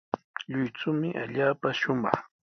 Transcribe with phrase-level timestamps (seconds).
[0.49, 2.17] Lluychumi allaapa shumaq.